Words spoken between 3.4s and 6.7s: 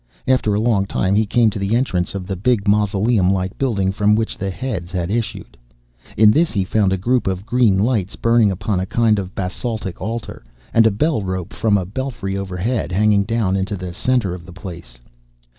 building from which the heads had issued. In this he